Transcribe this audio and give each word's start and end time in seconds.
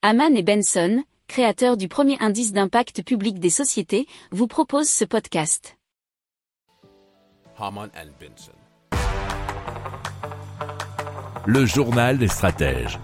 Haman 0.00 0.36
et 0.36 0.44
Benson, 0.44 1.02
créateurs 1.26 1.76
du 1.76 1.88
premier 1.88 2.16
indice 2.20 2.52
d'impact 2.52 3.02
public 3.02 3.40
des 3.40 3.50
sociétés, 3.50 4.06
vous 4.30 4.46
proposent 4.46 4.88
ce 4.88 5.04
podcast. 5.04 5.76
Haman 7.58 7.90
and 7.96 8.10
Benson. 8.20 8.52
Le 11.46 11.66
journal 11.66 12.16
des 12.16 12.28
stratèges. 12.28 13.00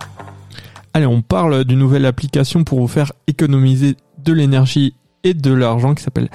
Allez, 0.93 1.07
on 1.07 1.21
parle 1.21 1.65
d'une 1.65 1.80
nouvelle 1.80 2.07
application 2.07 2.62
pour 2.62 2.79
vous 2.79 2.87
faire 2.87 3.13
économiser 3.27 3.97
de 4.19 4.33
l'énergie 4.33 4.95
et 5.25 5.35
de 5.35 5.53
l'argent 5.53 5.97
qui 5.97 6.05
s'appelle 6.05 6.31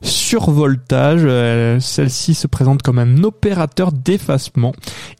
Survoltage. 0.00 1.22
Euh, 1.24 1.80
Celle-ci 1.80 2.34
se 2.34 2.46
présente 2.46 2.82
comme 2.82 3.00
un 3.00 3.24
opérateur 3.24 3.90
d'effacement 3.90 4.74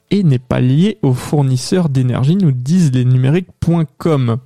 et 0.09 0.23
n'est 0.23 0.39
pas 0.39 0.61
liée 0.61 0.99
aux 1.01 1.13
fournisseurs 1.13 1.89
d'énergie, 1.89 2.37
nous 2.37 2.53
disent 2.53 2.93
les 2.93 3.03
numériques.com. 3.03 4.37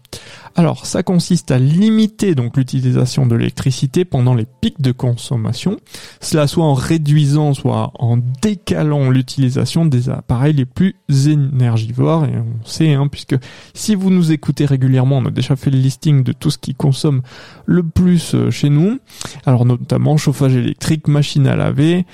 Alors, 0.55 0.85
ça 0.85 1.03
consiste 1.03 1.51
à 1.51 1.59
limiter 1.59 2.35
donc 2.35 2.57
l'utilisation 2.57 3.25
de 3.25 3.35
l'électricité 3.35 4.05
pendant 4.05 4.33
les 4.33 4.45
pics 4.45 4.81
de 4.81 4.91
consommation, 4.91 5.77
cela 6.19 6.47
soit 6.47 6.65
en 6.65 6.73
réduisant, 6.73 7.53
soit 7.53 7.91
en 7.99 8.17
décalant 8.41 9.09
l'utilisation 9.09 9.85
des 9.85 10.09
appareils 10.09 10.53
les 10.53 10.65
plus 10.65 10.95
énergivores. 11.27 12.25
Et 12.25 12.37
on 12.37 12.65
sait, 12.65 12.93
hein, 12.93 13.07
puisque 13.07 13.35
si 13.73 13.95
vous 13.95 14.09
nous 14.09 14.31
écoutez 14.31 14.65
régulièrement, 14.65 15.17
on 15.17 15.25
a 15.25 15.31
déjà 15.31 15.55
fait 15.55 15.71
le 15.71 15.77
listing 15.77 16.23
de 16.23 16.31
tout 16.31 16.51
ce 16.51 16.57
qui 16.57 16.75
consomme 16.75 17.21
le 17.65 17.83
plus 17.83 18.35
euh, 18.35 18.51
chez 18.51 18.69
nous. 18.69 18.99
Alors, 19.45 19.65
notamment 19.65 20.17
chauffage 20.17 20.55
électrique, 20.55 21.07
machine 21.07 21.47
à 21.47 21.55
laver, 21.55 22.05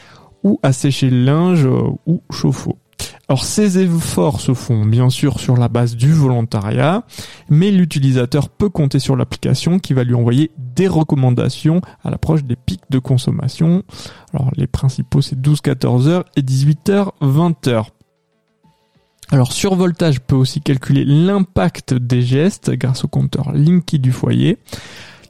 ou 0.44 0.60
à 0.62 0.74
sécher 0.74 1.10
le 1.10 1.24
linge, 1.24 1.66
euh, 1.66 1.90
ou 2.06 2.22
chauffe-eau. 2.32 2.78
Alors 3.28 3.44
ces 3.44 3.80
efforts 3.80 4.40
se 4.40 4.54
font 4.54 4.86
bien 4.86 5.10
sûr 5.10 5.40
sur 5.40 5.58
la 5.58 5.68
base 5.68 5.96
du 5.96 6.14
volontariat, 6.14 7.04
mais 7.50 7.72
l'utilisateur 7.72 8.50
peut 8.50 8.70
compter 8.70 9.00
sur 9.00 9.16
l'application 9.16 9.80
qui 9.80 9.94
va 9.94 10.04
lui 10.04 10.14
envoyer 10.14 10.52
des 10.58 10.88
recommandations 10.88 11.82
à 12.04 12.12
l'approche 12.12 12.44
des 12.44 12.56
pics 12.56 12.84
de 12.92 13.00
consommation. 13.00 13.84
Alors 14.34 14.52
les 14.56 14.68
principaux 14.68 15.22
c'est 15.22 15.40
12-14 15.40 16.08
heures 16.08 16.26
et 16.36 16.42
18h 16.42 17.10
20 17.22 17.68
heures. 17.68 17.90
Alors 19.32 19.52
Survoltage 19.52 20.22
peut 20.22 20.36
aussi 20.36 20.62
calculer 20.62 21.04
l'impact 21.04 21.96
des 21.96 22.22
gestes 22.22 22.72
grâce 22.72 23.06
au 23.06 23.08
compteur 23.08 23.52
Linky 23.54 23.98
du 23.98 24.12
foyer 24.12 24.60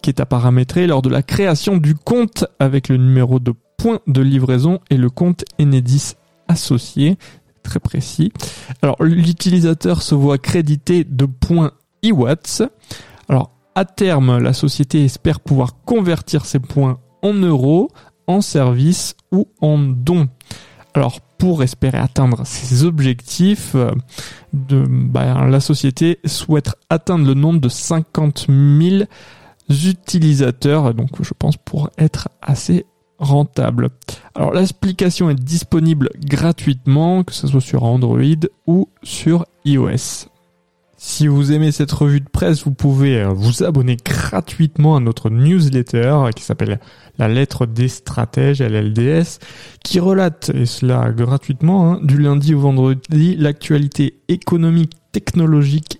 qui 0.02 0.10
est 0.10 0.20
à 0.20 0.26
paramétrer 0.26 0.86
lors 0.86 1.02
de 1.02 1.10
la 1.10 1.24
création 1.24 1.78
du 1.78 1.96
compte 1.96 2.46
avec 2.60 2.90
le 2.90 2.98
numéro 2.98 3.40
de 3.40 3.54
point 3.78 4.02
de 4.06 4.22
livraison 4.22 4.80
et 4.90 4.98
le 4.98 5.10
compte 5.10 5.46
Enedis 5.60 6.14
associé 6.48 7.18
très 7.66 7.82
précis. 7.82 8.32
Alors 8.82 8.96
l'utilisateur 9.02 10.02
se 10.02 10.16
voit 10.16 10.38
crédité 10.38 11.04
de 11.04 11.26
points 11.26 11.72
e-watts. 12.06 12.64
Alors 13.28 13.52
à 13.76 13.84
terme, 13.84 14.38
la 14.38 14.54
société 14.54 15.04
espère 15.04 15.42
pouvoir 15.42 15.84
convertir 15.84 16.46
ces 16.46 16.60
points 16.60 17.00
en 17.22 17.34
euros, 17.34 17.90
en 18.28 18.40
services 18.40 19.16
ou 19.32 19.50
en 19.60 19.78
dons. 19.78 20.30
Alors 20.94 21.20
pour 21.20 21.62
espérer 21.64 21.98
atteindre 21.98 22.46
ces 22.46 22.86
objectifs, 22.86 23.74
euh, 23.76 23.92
de, 24.54 24.86
bah, 24.88 25.46
la 25.48 25.60
société 25.60 26.20
souhaite 26.26 26.72
atteindre 26.90 27.28
le 27.28 27.34
nombre 27.34 27.60
de 27.60 27.68
50 27.68 28.48
000 28.48 29.04
utilisateurs, 29.70 30.94
donc 30.94 31.22
je 31.22 31.34
pense 31.38 31.58
pour 31.58 31.90
être 31.98 32.30
assez 32.42 32.86
rentable. 33.18 33.90
Alors 34.36 34.54
l'application 34.54 35.30
est 35.30 35.40
disponible 35.40 36.10
gratuitement, 36.20 37.24
que 37.24 37.34
ce 37.34 37.48
soit 37.48 37.62
sur 37.62 37.84
Android 37.84 38.22
ou 38.68 38.90
sur 39.04 39.46
iOS. 39.64 40.28
Si 40.98 41.28
vous 41.28 41.52
aimez 41.52 41.72
cette 41.72 41.92
revue 41.92 42.22
de 42.22 42.30
presse, 42.30 42.64
vous 42.64 42.74
pouvez 42.74 43.22
euh, 43.22 43.30
vous 43.30 43.64
abonner 43.64 43.96
gratuitement 43.96 44.96
à 44.96 45.00
notre 45.00 45.30
newsletter 45.30 46.30
qui 46.36 46.44
s'appelle 46.44 46.80
La 47.20 47.28
lettre 47.28 47.66
des 47.66 47.90
stratèges, 47.90 48.62
LLDS, 48.62 49.40
qui 49.84 50.00
relate, 50.00 50.50
et 50.56 50.66
cela 50.66 51.12
gratuitement, 51.12 51.92
hein, 51.92 52.00
du 52.02 52.18
lundi 52.18 52.56
au 52.56 52.62
vendredi, 52.62 53.36
l'actualité 53.36 54.22
économique, 54.30 54.94
technologique 55.12 56.00